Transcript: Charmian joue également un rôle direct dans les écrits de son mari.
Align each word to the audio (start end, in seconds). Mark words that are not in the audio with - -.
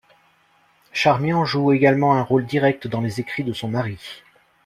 Charmian 0.93 1.45
joue 1.45 1.73
également 1.73 2.15
un 2.15 2.23
rôle 2.23 2.47
direct 2.47 2.87
dans 2.87 3.01
les 3.01 3.19
écrits 3.19 3.43
de 3.43 3.53
son 3.53 3.67
mari. 3.67 4.23